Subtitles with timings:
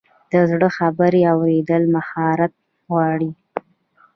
[0.31, 2.53] د زړه خبرې اورېدل مهارت
[2.89, 3.31] غواړي.